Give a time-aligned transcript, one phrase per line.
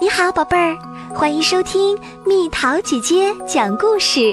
[0.00, 0.78] 你好，宝贝儿，
[1.12, 4.32] 欢迎收听蜜桃姐姐讲故事。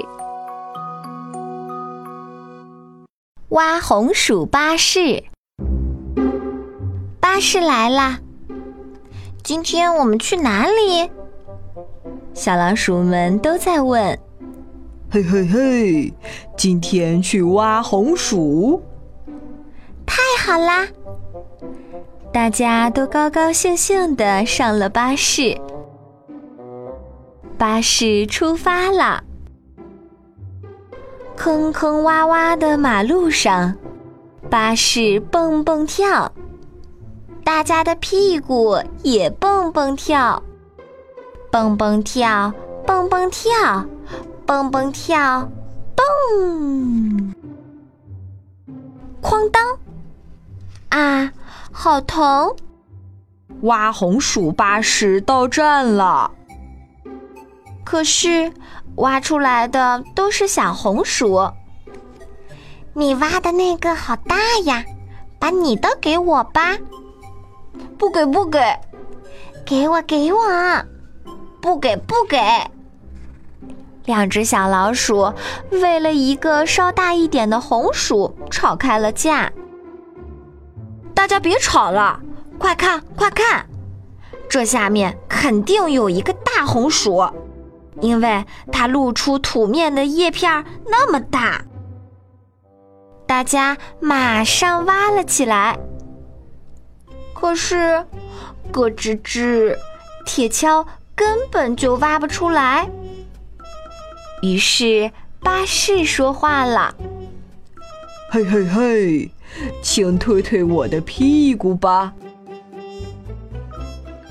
[3.48, 5.24] 挖红薯巴士，
[7.18, 8.20] 巴士来啦！
[9.42, 11.10] 今天我们去哪里？
[12.32, 14.16] 小老鼠们都在问。
[15.10, 16.14] 嘿嘿嘿，
[16.56, 18.80] 今天去挖红薯，
[20.06, 20.86] 太好啦！
[22.36, 25.58] 大家都高高兴兴的上了巴士，
[27.56, 29.24] 巴士出发了。
[31.34, 33.74] 坑坑洼洼的马路上，
[34.50, 36.30] 巴士蹦蹦跳，
[37.42, 40.42] 大家的屁股也蹦蹦跳，
[41.50, 42.52] 蹦蹦跳，
[42.86, 43.86] 蹦蹦跳，
[44.44, 45.48] 蹦蹦跳，
[45.96, 47.34] 蹦！
[49.22, 49.78] 哐当！
[51.76, 51.78] 啊！
[51.78, 52.56] 好疼！
[53.60, 56.30] 挖红薯巴士到站了。
[57.84, 58.50] 可是
[58.96, 61.52] 挖出来的都是小红薯。
[62.94, 64.82] 你挖的那个好大呀，
[65.38, 66.78] 把你的给我吧。
[67.98, 68.58] 不给不给，
[69.66, 70.38] 给我给我，
[71.60, 72.38] 不给不给。
[74.06, 75.32] 两只小老鼠
[75.70, 79.52] 为了一个稍大一点的红薯吵开了架。
[81.26, 82.20] 大家别吵了，
[82.56, 83.66] 快看快看，
[84.48, 87.28] 这下面肯定有一个大红薯，
[88.00, 91.64] 因为它露出土面的叶片那么大。
[93.26, 95.76] 大家马上挖了起来，
[97.34, 98.06] 可是
[98.70, 99.76] 咯吱吱，
[100.24, 102.88] 铁锹根本就挖不出来。
[104.42, 105.10] 于是
[105.40, 106.94] 巴士说话了
[108.30, 109.30] ：“嘿嘿嘿。”
[109.82, 112.12] 请推推我的屁股吧！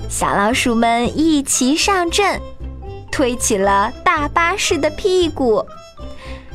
[0.08, 2.40] 小老鼠们一齐上阵，
[3.10, 5.66] 推起了大巴士的屁股。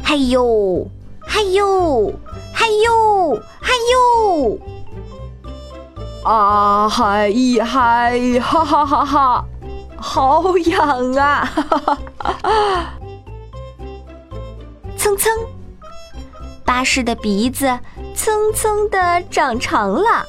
[0.03, 0.88] 嘿呦，
[1.19, 2.13] 嘿呦，
[2.53, 4.59] 嘿呦，嘿呦！
[6.24, 9.46] 啊嗨一嗨，哈哈哈哈！
[9.97, 11.46] 好痒啊！
[11.46, 11.97] 哈
[12.41, 12.94] 哈！
[14.97, 15.31] 蹭蹭，
[16.64, 17.80] 巴士的鼻子。
[18.16, 20.25] 蹭蹭的长长了，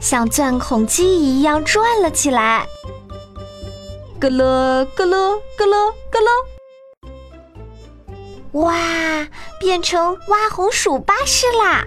[0.00, 2.66] 像钻孔机一样转了起来。
[4.20, 6.20] 咯咯咯咯咯咯咯
[8.52, 8.60] 咯！
[8.62, 11.84] 哇，变成挖红薯巴士啦！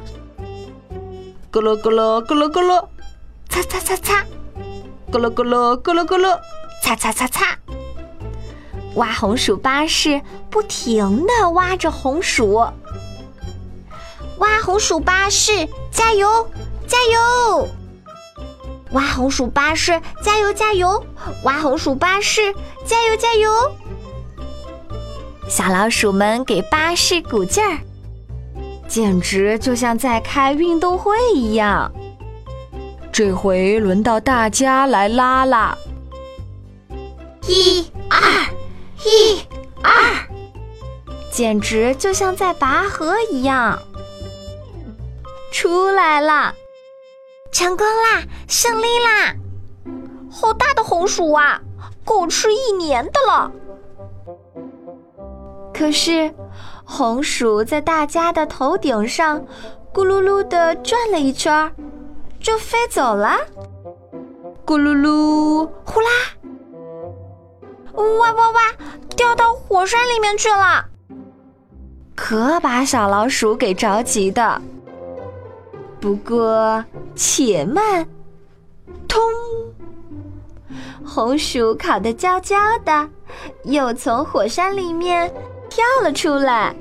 [1.52, 2.90] 咯咯咯咯咯咯咯咯！
[3.50, 4.26] 擦擦擦擦！
[5.12, 6.40] 咯咯咯咯咯咯咯咯！
[6.84, 7.58] 擦擦擦擦！
[8.96, 12.64] 挖红薯巴士不停的挖着红薯。
[14.40, 16.50] 挖红薯巴士，加油，
[16.88, 17.68] 加油！
[18.92, 21.06] 挖红薯巴士，加油，加油！
[21.44, 22.54] 挖红薯巴士，
[22.86, 23.52] 加油，加油！
[25.48, 27.80] 小老鼠们给巴士鼓劲儿，
[28.88, 31.92] 简直就像在开运动会一样。
[33.12, 35.78] 这回轮到大家来拉啦！
[37.48, 38.22] 一、二，
[39.04, 39.42] 一、
[39.82, 39.92] 二，
[41.32, 43.78] 简直就像在拔河一样。
[45.62, 46.56] 出来了，
[47.52, 49.36] 成功啦，胜利啦！
[50.32, 51.60] 好大的红薯啊，
[52.06, 53.52] 够吃一年的了。
[55.74, 56.34] 可是，
[56.86, 59.42] 红薯在大家的头顶上
[59.94, 61.70] 咕噜噜的转了一圈，
[62.40, 63.36] 就飞走了。
[64.66, 66.10] 咕噜噜，呼啦！
[67.96, 68.62] 哇哇哇！
[69.18, 70.86] 掉到火山里面去了，
[72.16, 74.62] 可把小老鼠给着急的。
[76.00, 76.84] 不过，
[77.14, 78.08] 且慢！
[79.08, 79.22] 通，
[81.06, 82.56] 红薯烤得焦焦
[82.86, 83.10] 的，
[83.64, 85.30] 又从火山里面
[85.70, 86.74] 跳了出来。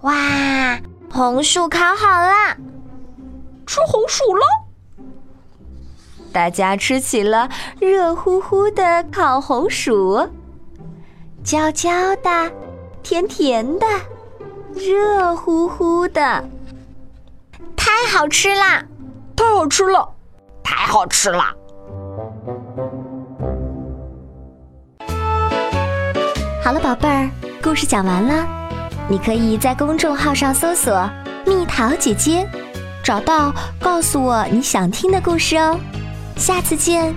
[0.00, 2.56] 哇，红薯烤好了，
[3.66, 4.42] 吃红薯喽！
[6.32, 7.48] 大家吃起了
[7.80, 10.28] 热乎乎的烤红薯，
[11.44, 12.52] 焦焦的，
[13.02, 13.86] 甜甜的，
[14.74, 16.44] 热乎乎的。
[17.78, 18.84] 太好吃啦！
[19.34, 20.14] 太好吃了！
[20.62, 21.44] 太好吃了！
[26.62, 27.30] 好了，宝贝儿，
[27.62, 28.46] 故事讲完了。
[29.08, 31.08] 你可以在公众号上搜索
[31.46, 32.46] “蜜桃姐姐”，
[33.02, 35.78] 找到告诉我你想听的故事哦。
[36.36, 37.14] 下次见。